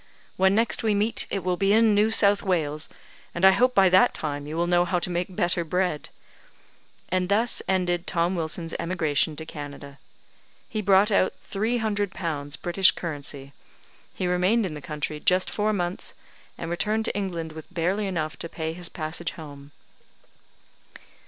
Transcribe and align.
"When 0.35 0.55
next 0.55 0.81
we 0.81 0.95
meet 0.95 1.27
it 1.29 1.43
will 1.43 1.57
be 1.57 1.73
in 1.73 1.93
New 1.93 2.09
South 2.09 2.41
Wales, 2.41 2.89
and 3.35 3.45
I 3.45 3.51
hope 3.51 3.75
by 3.75 3.87
that 3.89 4.15
time 4.15 4.47
you 4.47 4.57
will 4.57 4.65
know 4.65 4.83
how 4.83 4.97
to 4.97 5.11
make 5.11 5.35
better 5.35 5.63
bread." 5.63 6.09
And 7.09 7.29
thus 7.29 7.61
ended 7.67 8.07
Tom 8.07 8.33
Wilson's 8.35 8.73
emigration 8.79 9.35
to 9.35 9.45
Canada. 9.45 9.99
He 10.67 10.81
brought 10.81 11.11
out 11.11 11.35
three 11.41 11.77
hundred 11.77 12.15
pounds, 12.15 12.55
British 12.55 12.89
currency; 12.89 13.53
he 14.15 14.25
remained 14.25 14.65
in 14.65 14.73
the 14.73 14.81
country 14.81 15.19
just 15.19 15.51
four 15.51 15.71
months, 15.71 16.15
and 16.57 16.71
returned 16.71 17.05
to 17.05 17.15
England 17.15 17.51
with 17.51 17.71
barely 17.71 18.07
enough 18.07 18.37
to 18.37 18.49
pay 18.49 18.73
his 18.73 18.89
passage 18.89 19.33
home. 19.33 19.69